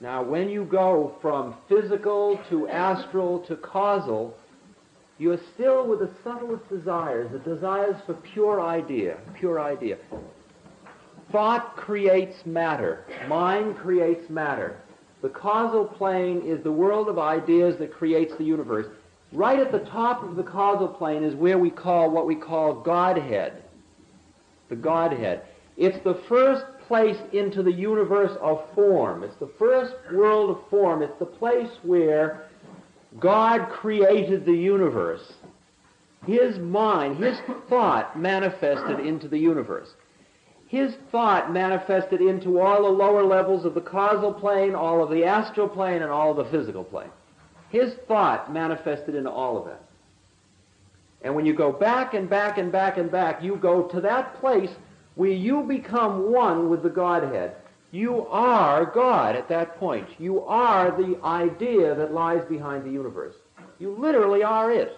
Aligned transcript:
Now, 0.00 0.22
when 0.22 0.48
you 0.48 0.64
go 0.64 1.14
from 1.20 1.54
physical 1.68 2.40
to 2.48 2.68
astral 2.68 3.40
to 3.40 3.56
causal, 3.56 4.34
you 5.18 5.30
are 5.32 5.40
still 5.54 5.86
with 5.86 5.98
the 5.98 6.10
subtlest 6.24 6.66
desires, 6.70 7.30
the 7.30 7.38
desires 7.38 7.96
for 8.06 8.14
pure 8.14 8.62
idea, 8.62 9.18
pure 9.38 9.60
idea. 9.60 9.98
Thought 11.30 11.76
creates 11.76 12.46
matter. 12.46 13.04
Mind 13.28 13.76
creates 13.76 14.30
matter. 14.30 14.80
The 15.20 15.28
causal 15.28 15.84
plane 15.84 16.42
is 16.46 16.62
the 16.62 16.72
world 16.72 17.10
of 17.10 17.18
ideas 17.18 17.76
that 17.78 17.92
creates 17.92 18.34
the 18.38 18.44
universe. 18.44 18.86
Right 19.32 19.60
at 19.60 19.70
the 19.70 19.80
top 19.90 20.22
of 20.22 20.34
the 20.34 20.42
causal 20.42 20.88
plane 20.88 21.22
is 21.22 21.34
where 21.34 21.58
we 21.58 21.70
call 21.70 22.10
what 22.10 22.26
we 22.26 22.34
call 22.34 22.72
Godhead. 22.80 23.62
The 24.70 24.76
Godhead. 24.76 25.42
It's 25.76 26.02
the 26.04 26.14
first 26.26 26.64
place 26.90 27.18
into 27.32 27.62
the 27.62 27.70
universe 27.70 28.36
of 28.40 28.60
form. 28.74 29.22
It's 29.22 29.36
the 29.36 29.52
first 29.60 29.94
world 30.12 30.50
of 30.50 30.68
form. 30.68 31.02
It's 31.02 31.16
the 31.20 31.24
place 31.24 31.70
where 31.84 32.48
God 33.20 33.68
created 33.68 34.44
the 34.44 34.56
universe. 34.56 35.34
His 36.26 36.58
mind, 36.58 37.22
his 37.22 37.38
thought 37.68 38.18
manifested 38.18 38.98
into 39.06 39.28
the 39.28 39.38
universe. 39.38 39.90
His 40.66 40.96
thought 41.12 41.52
manifested 41.52 42.20
into 42.20 42.58
all 42.58 42.82
the 42.82 42.88
lower 42.88 43.22
levels 43.22 43.64
of 43.64 43.74
the 43.74 43.80
causal 43.80 44.34
plane, 44.34 44.74
all 44.74 45.00
of 45.00 45.10
the 45.10 45.24
astral 45.24 45.68
plane, 45.68 46.02
and 46.02 46.10
all 46.10 46.32
of 46.32 46.38
the 46.38 46.50
physical 46.50 46.82
plane. 46.82 47.10
His 47.68 47.94
thought 48.08 48.52
manifested 48.52 49.14
into 49.14 49.30
all 49.30 49.56
of 49.58 49.66
that. 49.66 49.84
And 51.22 51.36
when 51.36 51.46
you 51.46 51.54
go 51.54 51.70
back 51.70 52.14
and 52.14 52.28
back 52.28 52.58
and 52.58 52.72
back 52.72 52.98
and 52.98 53.12
back, 53.12 53.44
you 53.44 53.54
go 53.54 53.84
to 53.84 54.00
that 54.00 54.40
place 54.40 54.70
where 55.20 55.28
you 55.28 55.62
become 55.64 56.32
one 56.32 56.70
with 56.70 56.82
the 56.82 56.88
Godhead. 56.88 57.54
You 57.90 58.26
are 58.28 58.86
God 58.86 59.36
at 59.36 59.50
that 59.50 59.78
point. 59.78 60.08
You 60.18 60.40
are 60.44 60.90
the 60.90 61.20
idea 61.22 61.94
that 61.94 62.14
lies 62.14 62.42
behind 62.48 62.84
the 62.84 62.90
universe. 62.90 63.34
You 63.78 63.94
literally 63.98 64.42
are 64.42 64.72
it. 64.72 64.96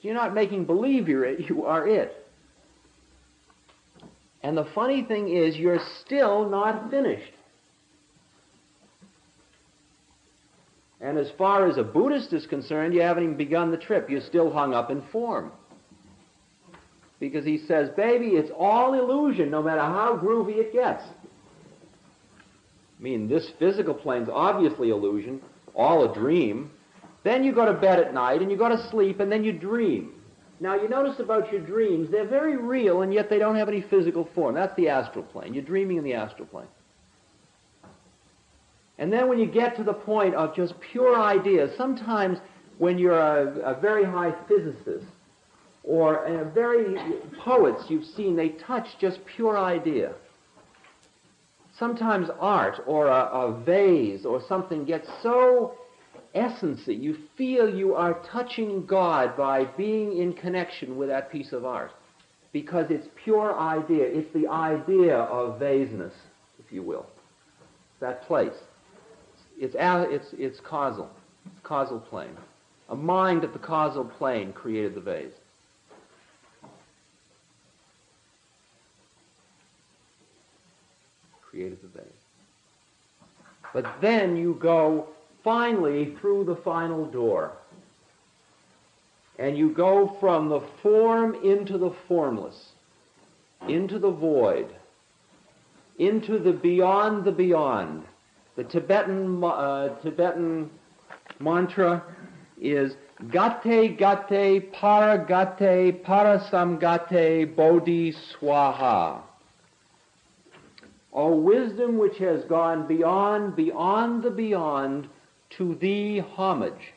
You're 0.00 0.14
not 0.14 0.34
making 0.34 0.64
believe 0.64 1.08
you're 1.08 1.24
it, 1.24 1.48
you 1.48 1.64
are 1.64 1.86
it. 1.86 2.26
And 4.42 4.56
the 4.56 4.66
funny 4.74 5.04
thing 5.04 5.28
is, 5.28 5.56
you're 5.56 5.78
still 6.00 6.48
not 6.48 6.90
finished. 6.90 7.32
And 11.00 11.18
as 11.18 11.30
far 11.38 11.68
as 11.68 11.76
a 11.76 11.84
Buddhist 11.84 12.32
is 12.32 12.48
concerned, 12.48 12.94
you 12.94 13.02
haven't 13.02 13.22
even 13.22 13.36
begun 13.36 13.70
the 13.70 13.76
trip. 13.76 14.10
You're 14.10 14.22
still 14.22 14.50
hung 14.50 14.74
up 14.74 14.90
in 14.90 15.02
form. 15.12 15.52
Because 17.20 17.44
he 17.44 17.58
says, 17.58 17.90
baby, 17.90 18.28
it's 18.28 18.50
all 18.58 18.94
illusion, 18.94 19.50
no 19.50 19.62
matter 19.62 19.82
how 19.82 20.18
groovy 20.20 20.56
it 20.56 20.72
gets. 20.72 21.04
I 22.98 23.02
mean, 23.02 23.28
this 23.28 23.50
physical 23.58 23.94
plane's 23.94 24.28
obviously 24.30 24.90
illusion, 24.90 25.40
all 25.74 26.10
a 26.10 26.14
dream. 26.14 26.70
Then 27.22 27.44
you 27.44 27.52
go 27.52 27.66
to 27.66 27.74
bed 27.74 27.98
at 28.00 28.14
night 28.14 28.40
and 28.40 28.50
you 28.50 28.56
go 28.56 28.70
to 28.70 28.88
sleep 28.88 29.20
and 29.20 29.30
then 29.30 29.44
you 29.44 29.52
dream. 29.52 30.14
Now 30.60 30.74
you 30.74 30.88
notice 30.88 31.18
about 31.20 31.52
your 31.52 31.60
dreams, 31.60 32.10
they're 32.10 32.26
very 32.26 32.56
real 32.56 33.02
and 33.02 33.12
yet 33.12 33.30
they 33.30 33.38
don't 33.38 33.56
have 33.56 33.68
any 33.68 33.82
physical 33.82 34.28
form. 34.34 34.54
That's 34.54 34.74
the 34.76 34.88
astral 34.88 35.24
plane. 35.24 35.54
You're 35.54 35.64
dreaming 35.64 35.98
in 35.98 36.04
the 36.04 36.14
astral 36.14 36.46
plane. 36.46 36.68
And 38.98 39.10
then 39.10 39.28
when 39.28 39.38
you 39.38 39.46
get 39.46 39.76
to 39.76 39.82
the 39.82 39.94
point 39.94 40.34
of 40.34 40.54
just 40.54 40.78
pure 40.80 41.18
ideas, 41.18 41.70
sometimes 41.76 42.38
when 42.76 42.98
you're 42.98 43.18
a, 43.18 43.74
a 43.76 43.80
very 43.80 44.04
high 44.04 44.34
physicist, 44.46 45.06
or 45.82 46.26
uh, 46.26 46.44
very 46.50 46.96
poets 47.42 47.84
you've 47.88 48.04
seen, 48.04 48.36
they 48.36 48.50
touch 48.50 48.86
just 49.00 49.20
pure 49.36 49.58
idea. 49.58 50.12
Sometimes 51.78 52.28
art 52.38 52.82
or 52.86 53.06
a, 53.06 53.24
a 53.32 53.62
vase 53.64 54.24
or 54.26 54.42
something 54.46 54.84
gets 54.84 55.08
so 55.22 55.74
essency, 56.34 57.00
you 57.00 57.16
feel 57.36 57.74
you 57.74 57.94
are 57.94 58.22
touching 58.30 58.84
God 58.86 59.36
by 59.36 59.64
being 59.64 60.18
in 60.18 60.32
connection 60.32 60.96
with 60.96 61.08
that 61.08 61.30
piece 61.30 61.52
of 61.52 61.64
art. 61.64 61.92
Because 62.52 62.86
it's 62.90 63.06
pure 63.24 63.58
idea. 63.58 64.04
It's 64.04 64.32
the 64.34 64.48
idea 64.48 65.16
of 65.16 65.58
vaseness, 65.58 66.12
if 66.58 66.72
you 66.72 66.82
will. 66.82 67.06
That 68.00 68.22
place. 68.22 68.54
It's, 69.56 69.74
it's, 69.78 70.26
it's 70.32 70.60
causal. 70.60 71.10
It's 71.46 71.60
causal 71.62 72.00
plane. 72.00 72.36
A 72.88 72.96
mind 72.96 73.44
at 73.44 73.52
the 73.52 73.58
causal 73.58 74.04
plane 74.04 74.52
created 74.52 74.94
the 74.96 75.00
vase. 75.00 75.32
Created 81.60 81.78
the 81.82 81.88
vase. 81.88 82.06
But 83.74 84.00
then 84.00 84.34
you 84.36 84.58
go 84.62 85.08
finally 85.44 86.16
through 86.18 86.44
the 86.44 86.56
final 86.56 87.04
door. 87.04 87.52
And 89.38 89.56
you 89.58 89.70
go 89.70 90.16
from 90.20 90.48
the 90.48 90.60
form 90.82 91.34
into 91.44 91.76
the 91.76 91.92
formless, 92.08 92.72
into 93.68 93.98
the 93.98 94.10
void, 94.10 94.74
into 95.98 96.38
the 96.38 96.52
beyond 96.52 97.24
the 97.24 97.32
beyond. 97.32 98.04
The 98.56 98.64
Tibetan, 98.64 99.44
uh, 99.44 99.90
Tibetan 100.02 100.70
mantra 101.40 102.02
is 102.60 102.94
Gate 103.30 103.98
Gate 103.98 104.72
Paragate 104.72 106.04
Parasamgate 106.04 107.54
Bodhi 107.54 108.12
Swaha. 108.12 109.22
O 111.12 111.34
wisdom 111.34 111.98
which 111.98 112.18
has 112.18 112.44
gone 112.44 112.86
beyond, 112.86 113.56
beyond 113.56 114.22
the 114.22 114.30
beyond, 114.30 115.08
to 115.50 115.74
thee 115.74 116.18
homage. 116.20 116.92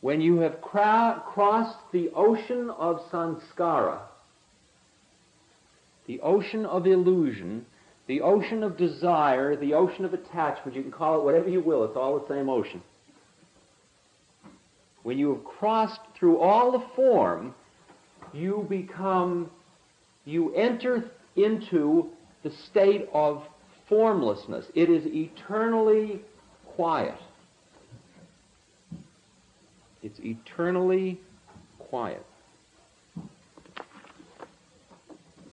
When 0.00 0.20
you 0.20 0.38
have 0.40 0.60
cra- 0.60 1.22
crossed 1.26 1.78
the 1.92 2.10
ocean 2.14 2.70
of 2.70 3.00
samskara, 3.10 4.00
the 6.06 6.20
ocean 6.20 6.66
of 6.66 6.86
illusion, 6.86 7.66
the 8.06 8.20
ocean 8.20 8.62
of 8.62 8.76
desire, 8.76 9.56
the 9.56 9.74
ocean 9.74 10.04
of 10.04 10.14
attachment, 10.14 10.76
you 10.76 10.82
can 10.82 10.92
call 10.92 11.20
it 11.20 11.24
whatever 11.24 11.48
you 11.48 11.60
will, 11.60 11.84
it's 11.84 11.96
all 11.96 12.18
the 12.18 12.28
same 12.28 12.48
ocean. 12.48 12.82
When 15.02 15.18
you 15.18 15.34
have 15.34 15.44
crossed 15.44 16.00
through 16.18 16.38
all 16.38 16.72
the 16.72 16.84
form, 16.94 17.54
you 18.32 18.66
become, 18.68 19.50
you 20.24 20.52
enter 20.54 21.10
into 21.36 22.10
the 22.46 22.52
state 22.70 23.08
of 23.12 23.42
formlessness. 23.88 24.66
It 24.76 24.88
is 24.88 25.02
eternally 25.06 26.20
quiet. 26.76 27.18
It's 30.00 30.20
eternally 30.20 31.20
quiet. 31.80 32.24